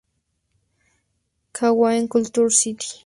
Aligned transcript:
Kuwait 1.55 2.07
Culture 2.11 2.49
site. 2.49 2.87